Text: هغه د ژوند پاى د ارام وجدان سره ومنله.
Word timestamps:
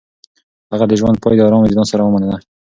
هغه 0.71 0.85
د 0.87 0.93
ژوند 0.99 1.17
پاى 1.23 1.35
د 1.37 1.41
ارام 1.45 1.61
وجدان 1.61 1.85
سره 1.91 2.01
ومنله. 2.03 2.37